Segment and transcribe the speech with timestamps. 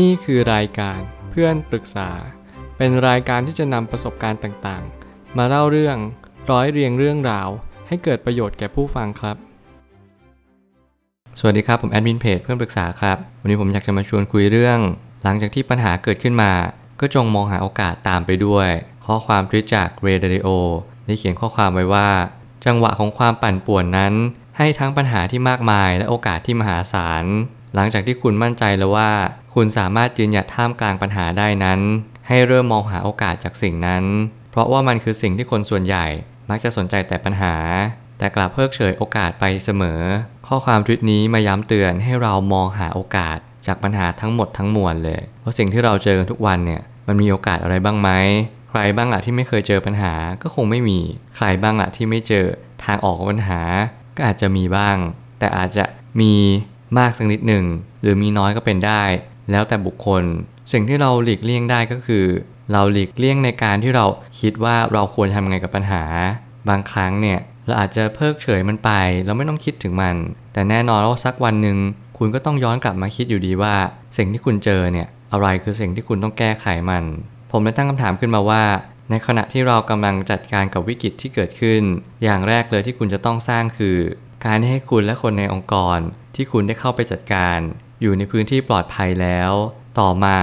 [0.00, 2.10] นี่คือรายการเพื่อนปรึกษา
[2.76, 5.96] เป็นรายการที่จะนำประสบการณ์ต่างๆ มาเล่าเรื่อง
[6.50, 7.48] ร้อยเรียงเรื่องราว
[7.88, 9.36] ให้เกิดประโยชน์แก่ผู้ฟังครับ
[11.38, 14.78] สวัสดีครับ ผมแอดมินเพจเพื่อนปรึกษาครับ วันนี้ผมอยากจะมาชวนคุยเรื่อง
[15.22, 16.52] หลังจากที่ปัญหาเกิดขึ้นมา
[17.00, 18.68] ก็จงมองหาโอกาสตามไปด้วย
[19.06, 20.48] ข้อความทวิตจากเรเดริโอ
[21.06, 22.10] ได้เขียนข้อความไว้ว่า
[22.66, 24.14] จังหวะของความปั่นป่วนนั้น
[24.58, 27.24] ให้ทั้งปัญหาที่มากมายและโอกาสที่มหาศาล
[27.74, 29.10] หลังจากที่คุณมั่นใจแล้วว่า
[29.54, 31.80] คุณสามารถยืนหยัดท่ามกลางปัญหาได้นั้น
[32.28, 34.04] ให้เริ่มมองหาโอกาสจากสิ่งนั้น
[34.50, 36.06] เพราะว่ามันคือสิ่งที่คนส่วนใหญ่
[36.50, 37.54] มักจะสนใจแต่ปัญหา
[38.18, 40.00] แต่กลับเพิกเฉยโอกาสไปเสมอ
[40.46, 48.10] ข้อความทวิตนี้มาย้ำเตือนให้เรามองหาโอกาสจากปัญหาทั้งหมดทั้งมวลเลยว่าสิ่งที่เราเจอทุกวันเนี่ยมันมีโอกาสอะไรบ้างไหม
[48.70, 50.98] ใครบ้างล่ะที่ไม่เคยเจอปัญหาก็คงไม่มี
[51.36, 52.46] ใครบ้างล่ะที่ไม่เจอ
[52.84, 53.60] ทางออกของปัญหา
[54.16, 54.96] ก็อาจจะมีบ้าง
[55.38, 55.84] แต่อาจจะ
[56.20, 56.32] มี
[56.98, 57.64] มากสักนิดหนึ่ง
[58.02, 59.02] หรือมีน้อยก็เป็นได้
[59.50, 60.22] แล้วแต่บุคคล
[60.72, 62.24] สิ่งที่เราหลีกเลี่ยงได้ก็คือ
[62.72, 64.06] เราหลีกเลี่ยงในการที่เรา
[64.40, 66.02] คิดว่าเราควรทำไงกับปัญหา
[66.68, 68.90] บางครั้งเนี่ยเราอาจจะเพิกเฉยมันไป
[69.26, 70.16] เราไม่ต้องคิดถึงมัน
[70.52, 71.78] แต่แน่นอนว่าสักวันหนึ่ง
[72.18, 73.74] คุณก็ต้องย้อนกลับมาคิดอยู่ดีว่า
[74.16, 77.04] สิ่งที่คุณเจอเนี่ยอะไรคือสิ่งที่คุณต้องแก้ไขมัน
[77.50, 78.62] ผมได้ตั้งคำถามขึ้นมาว่า
[79.10, 81.82] ในขณะที่เรากำลังจัดการกับวิกฤตที่เกิดขึ้น
[82.22, 83.96] อย่างแรกเลยที่คุณจะต้องสร้างคือ
[84.46, 85.98] การให้คุณและคนในองค์กร
[86.34, 87.58] ที่คุณได้เข้าไปจัดการ
[88.02, 89.50] อยู่ในพื้นที่ปลอดภัยแล้ว
[90.00, 90.36] ต่อมา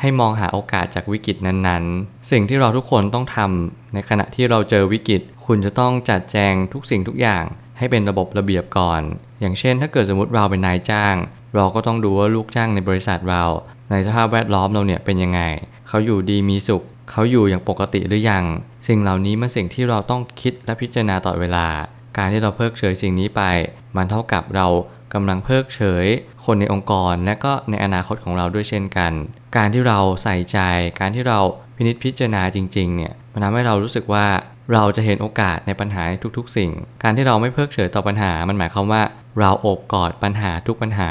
[0.00, 7.44] ให้มองหาโอกาสจากวิกฤตนั้นๆ สิ่งที่เราทุกคนต้องทำในขณะที่เราเจอวิกฤต คุณจะต้องจัดแจงทุกสิ่งทุกอย่าง
[7.78, 9.02] ให้เป็นระบบระเบียบก่อน
[9.40, 11.14] อย่างเช่น ถ้าเกิดสมมติเราเป็นนายจ้าง
[11.54, 13.44] เราก็ต้องดูว่าลูกจ้างในบริษัทเรา
[13.90, 15.40] ในสภาพแวดล้อมเราเนี่ยเป็นยังไง
[15.88, 18.44] เขาอยู่ดีมีสุข เขาอยู่อย่างปกติหรือยัง
[18.86, 21.66] สิ่งเหล่านี้มันสิ่งที่เราต้องคิดและพิจารณาต่อเวลา
[22.16, 23.42] การที่เราเพิกเฉยสิ่งนี้ไป
[23.96, 24.66] มันเท่ากับเรา
[25.14, 26.06] กำลังเพิกเฉย
[26.44, 29.12] คนในองค์กรและก็ในอนาคตของเราด้วยเช่นกัน
[29.56, 30.58] การที่เราใส่ใจ
[31.00, 31.38] การที่เรา
[31.76, 34.26] พินิจพิจารณาจริงๆเนี่ยมันทำให้เรารู้สึกว่า
[34.72, 36.70] เราจะเห็นโอกาสในปัญหาในทุกๆ สิ่ง
[37.02, 39.02] การที่เราไม่เพิกเฉยต่อปัญหา มันหมายความว่า
[39.40, 41.10] เราโอบกอดปัญหาทุกปัญหา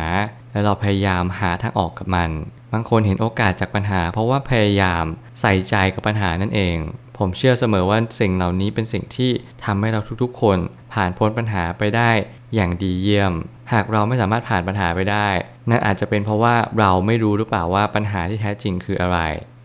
[0.51, 2.29] และเราพยายามหาทางออกกับมัน
[2.73, 5.03] บางคนเห็นโอกาสจากปัญหา เพราะว่าพยายาม
[5.41, 6.77] ใส่ใจกับปัญหานั่นเอง
[7.17, 9.31] ผมเชื่อเสมอว่าสิ่งเหล่านี้เป็นสิ่งที่
[9.65, 10.57] ทำให้เราทุกๆ คน
[10.93, 12.11] ผ่านพ้นปัญหาไปได้
[12.55, 13.33] อย่างดีเยี่ยม
[13.73, 15.27] หากเราไม่สามารถผ่านปัญหาไปได้
[15.69, 19.19] นั่นอาจจะเป็นเพราะว่าเราไม่รู้หรือเปล่าว่าปัญหาที่แท้จริงคืออะไร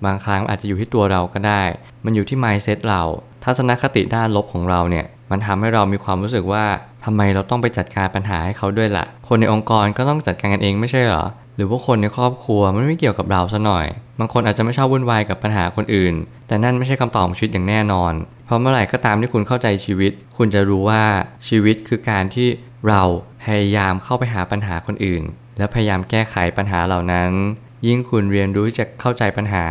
[0.05, 1.63] บางครั้งอาจจะอยู่ที่ตัวเราก็ได้
[2.05, 3.03] มันอยู่ที่ mindset เรา
[3.45, 6.65] ทัศนคติด้านลบของเราเนี่ยมันทำให้เรามีความรู้สึกว่า
[7.05, 11.25] ทำไมเราต้องไปจัดการปัญหาให้เขาด้วยละ่ะ คนในองค์กรก็ต้องจัดการกันเองไม่ใช่เหรอ
[11.57, 13.87] หรือว่าคนในครอบครัวมันไม่เกี่ยวกับเราซะหน่อย
[14.19, 16.15] บางคนอาจจะไม่ชอบวุ่นวายกับปัญหาคนอื่น
[16.49, 18.13] แต่นั่นไม่ใช่คำตอบของชีวิตอย่างแน่นอน
[18.47, 21.03] เพราะเมื่อไหร่ก็ตามที่คุณเข้าใจชีวิต คุณจะรู้ว่า
[21.49, 22.49] ชีวิตคือการที่
[22.89, 23.03] เรา
[23.45, 25.23] พยายามเข้าไปหาปัญหาคนอื่น
[25.59, 27.31] และพยายามแก้ไขปัญหาเหล่านั้น
[27.87, 29.67] ยิ่งคุณเรียนรู้จะเข้าใจปัญหา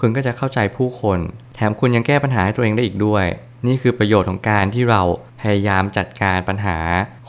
[0.00, 1.18] คุณก็จะเข้าใจผู้คน
[1.54, 3.26] แถมคุณยังแก้ปัญหาให้ตัวเองได้อีกด้วย
[3.66, 5.02] นี่คือประโยชน์ของการที่เรา
[5.40, 6.78] พยายามจัดการปัญหา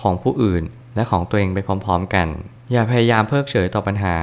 [0.02, 0.64] ของผู้อื่น
[0.96, 2.28] และของตัวเองไปพร้อม ๆ กัน
[2.72, 4.18] อย่าพยายามเพิกเฉยต่อปัญหา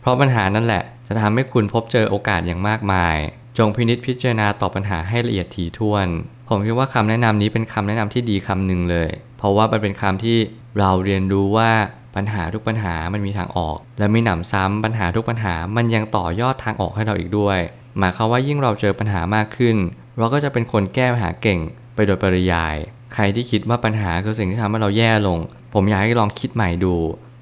[0.00, 3.16] เพราะปัญหานั่นแหละ จะทำให้คุณพบเจอโอกาสอย่างมากมาย
[3.58, 6.06] จงพินิจพิจารณาต่อปัญหาให้ละเอียดถี่ถ้วน
[6.48, 10.38] ผมคิดว่าคำแนะนำนี้เป็นคำแนะนำที่ดีคำหนึ่งเลย เพราะว่ามันเป็นคำที่
[10.78, 11.70] เราเรียนรู้ว่า
[12.16, 17.58] ปัญหาทุกปัญหามันมีทางออก และไม่หนำซ้ำปัญหาทุกปัญหามันยังต่อยอดทางออกให้เราอีกด้วย
[17.98, 19.76] หมายความว่ายิ่งเราเจอปัญหามากขึ้น
[20.18, 21.60] เราก็จะเป็นคนแก้ปัญหาเก่ง
[21.94, 22.76] ไปโดยปริยาย
[23.14, 25.38] ใครที่คิดว่าปัญหาคือสิ่งที่ทำให้เราแย่ลง
[25.74, 26.94] ผมอยากให้ลองคิดใหม่ดู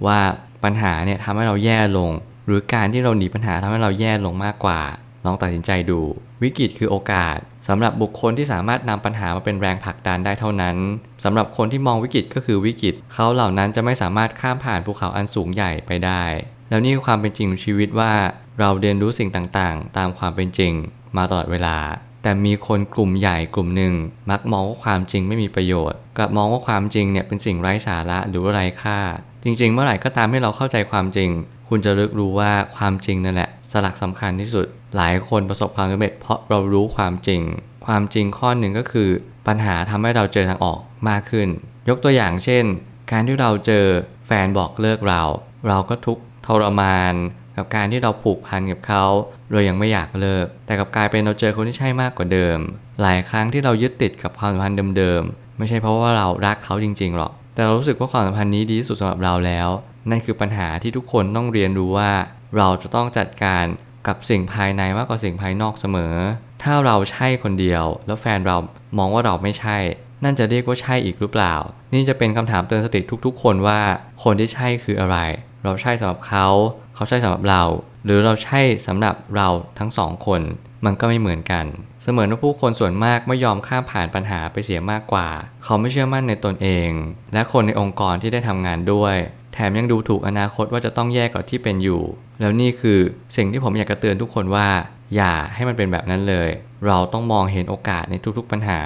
[0.07, 0.19] ว่า
[0.65, 2.11] ปัญหาเนี่ยทำให้เราแย่ลง
[2.47, 4.81] หรือการที่เราหนีปัญหาทำให้เราแย่ลงมากกว่า
[5.25, 6.01] ลองตัดสินใจดู
[6.43, 10.77] วิกฤตคือโอกาส สำหรับบุคคลที่สามารถนำปัญหามาเป็นแรงผลักดันได้เท่านั้น
[11.25, 16.23] สำหรับคนที่มองวิกฤตก็คือวิกฤตเขาเหล่านั้นจะไม่สามารถข้ามผ่านภูเขาอันสูงใหญ่ไปได้
[16.69, 18.13] แล้วนี่คือความเป็นจริงของชีวิตว่า
[18.61, 20.73] เราเรียนรู้สิ่งต่างๆ ตามความเป็นจริง
[21.17, 21.79] มาตลอดเวลา
[22.23, 23.95] แต่มีคนกลุ่มใหญ่กลุ่มหนึ่ง
[24.31, 28.99] มักมองว่าความจริงไม่มีประโยชน์กลับมองว่าความจริงเนี่ยเป็นสิ่งไร้สาระหรือไร้ค่า
[29.45, 31.31] จริง ๆ เมื่อไหร่ก็ตามให้เราเข้าใจความจริง
[31.69, 33.51] คุณจะรึกรู้ว่าความจริงนั่นแหละ
[33.87, 37.43] ลักสำคัญที่สุด หลายคนประสบความสำเร็จเพราะเรารู้ความจริง
[37.87, 39.09] ความจริงข้อหนึ่งก็คือ
[39.47, 40.79] ปัญหาทำให้เราเจอทางออก
[41.09, 41.49] มากขึ้น
[41.89, 42.65] ยกตัวอย่างเช่น
[43.11, 43.87] การที่เราเจอ
[44.27, 45.23] แฟนบอกเลิกเรา
[45.69, 47.15] เราก็ทุกทรมาน
[47.57, 49.05] กับการที่เราผูกพันกับเขา
[49.51, 52.59] เรายังไม่อยากเลิก แต่กับกลายเป็นเราเจอคนที่ใช่มากกว่าเดิม
[53.03, 59.69] หลายครั้งที่เรายึดติดกับความสัมพันธ์เดิมๆไม่ใช่เพราะว่าเรารักเขาจริงๆหรอก แต่เรารู้สึกว่าความสัมพันธ์นี้ดีที่สุดสำหรับเราแล้ว
[60.11, 62.11] นั่นคือปัญหาที่ทุกคนต้องเรียนรู้ว่า
[62.57, 63.65] เราจะต้องจัดการ
[64.07, 66.15] กับสิ่งภายในมากกว่าสิ่งภายนอกเสมอ
[66.63, 68.57] ถ้าเราใช่คนเดียว แล้วแฟนเรา
[68.99, 69.77] มองว่าเราไม่ใช่
[70.25, 71.55] นั่นจะเรียกว่าใช่อีกหรือเปล่า
[71.95, 73.81] นี่จะเป็นคำถามเตือนสติทุกๆ คนว่า
[74.25, 75.19] คนที่ใช่คืออะไร
[75.65, 76.47] เราใช่สำหรับเขา
[76.95, 77.63] เขาใช่สำหรับเรา
[78.05, 79.49] หหรือเราใช่สำหรับเรา
[79.79, 80.41] ทั้งสองคน
[80.85, 81.65] มันก็ไม่เหมือนกัน
[82.03, 85.29] เสมือนว่าผู้คนส่วนมากไม่ยอมข้ามผ่านปัญหาไปเสียมากกว่า
[85.65, 86.91] เขาไม่เชื่อมั่นในตนเอง
[87.33, 89.17] และคนในองค์กรที่ได้ทำงานด้วย
[89.59, 92.03] แถมยังดูถูกอนาคตว่าจะต้องแย่กว่าที่เป็นอยู่
[92.41, 92.99] แล้วนี่คือ
[93.37, 94.69] สิ่งที่ผมอยากจะเตือนทุกคนว่า
[95.17, 96.49] อย่าให้มันเป็นแบบนั้นเลย
[96.87, 98.81] เราต้องมองเห็นโอกาสในทุกๆปัญหา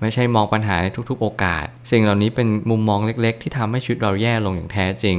[0.00, 5.18] ไม่ใช่มองปัญหาในทุกๆ โอกาส สิ่งเหล่านี้เป็นมุมมองเล็กๆ ที่ทำให้ชีวิตเราแย่ลงอย่างแท้จริง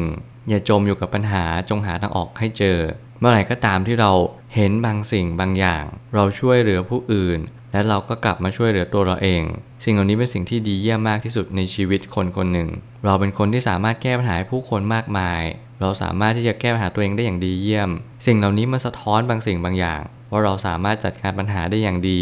[0.49, 2.77] อย่าจมอยู่กับปัญหาจงหาทางออกให้เจอ
[3.19, 4.11] เมื่อไหร่ก็ตามที่เรา
[4.55, 5.83] เห็นบางสิ่งบางอย่าง
[6.15, 7.39] เราช่วยเหลือผู้อื่น
[7.71, 9.43] และเราก็กลับมาช่วยเหลือตัวเราเอง
[9.83, 12.69] สิ่งเหล่านี้เป็นสิ่งที่ดีเยี่ยมมากที่สุดในชีวิตคนคนหนึ่ง
[13.05, 15.41] เราเป็นคนที่สามารถแก้ปัญหาให้ผู้คนมากมาย
[15.81, 17.89] เราสามารถที่จะแก้ปัญหาตัวเองได้อย่างดีเยี่ยม
[18.25, 20.01] สิ่งเหล่านี้มันสะท้อนบางสิ่งบางอย่าง
[20.31, 22.21] ว่าเราสามารถจัดการปัญหาได้อย่างดี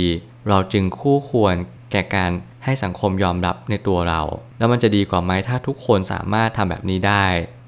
[0.49, 1.55] เราจึงคู่ควร
[1.91, 2.31] แก่การ
[2.65, 4.21] ให้สังคมยอมรับในตัวเรา
[4.57, 7.25] แล้วมันจะดีกว่าไหมถ้าทุกคนสามารถทำแบบนี้ได้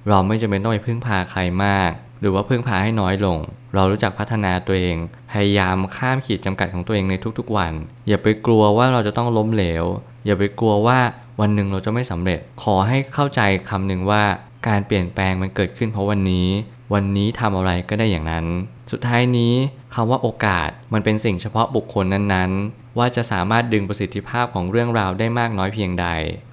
[0.09, 1.91] เราไม่จำเป็นต้องไปพึ่งพาใครมาก
[2.21, 3.37] หรือว่าพึ่งพาให้น้อยลง
[3.75, 4.97] เรารู้จักพัฒนาตัวเอง
[5.31, 7.73] พยายามข้ามขีดจำกัดของตัวเองในทุกๆวัน
[8.07, 9.85] อย่าไปกลัวว่าเราจะต้องล้มเหลว
[10.25, 10.99] อย่าไปกลัวว่า
[11.39, 14.23] วันหนึ่งเราจะไม่สำเร็จ ขอให้เข้าใจคำหนึ่งว่า
[14.67, 16.47] การเปลี่ยนแปลงมันเกิดขึ้นเพราะวันนี้
[16.93, 18.45] วันนี้ทำอะไรก็ได้อย่างนั้น
[18.91, 19.53] สุดท้ายนี้
[19.95, 26.07] คำว่าโอกาสมันเป็นสิ่งเฉพาะบุคคลนั้นๆ ว่าจะสามารถดึงประสิทธิภาพของเรื่องราวได้มากน้อยเพียงใด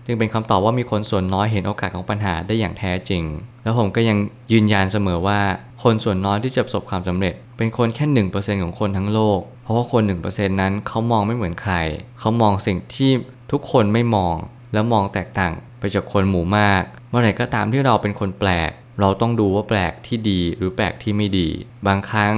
[0.08, 3.22] จึงเป็นคำตอบว่ามีคนส่วนน้อยเห็นโอกาสของปัญหาได้อย่างแท้จริง
[3.62, 4.18] แล้วผมก็ยัง
[4.52, 5.40] ยืนยันเสมอว่า
[5.82, 11.74] คนส่วนน้อยที่จะประสบความสำเร็จ เป็นคนแค่ 1%ของคนทั้งโลก เพราะว่าคน 1%นั้นเขามองไม่เหมือนใคร
[12.18, 13.10] เขามองสิ่งที่
[13.52, 14.36] ทุกคนไม่มอง
[14.72, 18.70] แล้วมองแตกต่างไปจากคนหมู่มาก เมื่อไหร่ก็ตามที่เราเป็นคนแปลก
[19.00, 21.48] เราต้องดูว่าแปลกที่ดีหรือแปลกที่ไม่ดี
[21.86, 22.34] บางครั้ง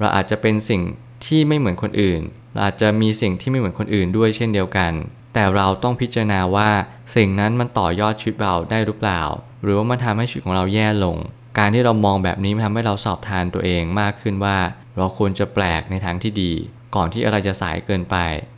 [0.00, 0.82] เราอาจจะเป็นสิ่ง
[1.26, 2.20] ที่ไม่เหมือนคนอื่น
[2.52, 4.92] เราอาจจะมีสิ่งที่ไม่เหมือนคนอื่นด้วยเช่นเดียวกัน
[5.34, 6.70] แต่เราต้องพิจารณาว่า
[7.16, 9.22] สิ่งนั้นมันต่อยอดชีวิตเราได้หรือเปล่า
[9.62, 11.16] หรือว่ามันทำให้ชีวิตของเราแย่ลง
[11.58, 14.56] การที่เรามองแบบนี้มันทำให้เราสอบทานตัวเองมากขึ้นว่า
[14.96, 16.52] เราควรจะแปลกในทางที่ดี
[16.94, 18.16] ก่อนที่อะไรจะสายเกินไป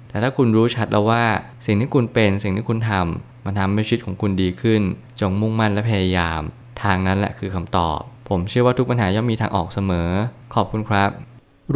[0.09, 1.25] แต่ถ้าคุณรู้ชัดแล้วว่า
[1.67, 4.83] สิ่งที่คุณเป็นสิ่งที่คุณทำมันทำให้ชีวิตของคุณดีขึ้น
[5.21, 6.41] จงมุ่งมั่นและพยายาม
[6.83, 7.99] ทางนั้นแหละคือคำตอบ
[8.29, 10.09] ผมเชื่อว่าทุกปัญหาย่อมมีทางออกเสมอ
[10.55, 11.11] ขอบคุณครับ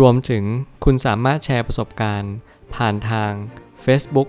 [0.00, 0.45] รวมถึง
[0.85, 2.35] คุณสามารถแชร์ประสบการณ์
[2.75, 3.31] ผ่านทาง
[3.85, 4.29] Facebook